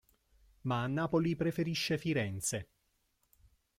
[0.61, 2.69] Ma a Napoli preferisce Firenze.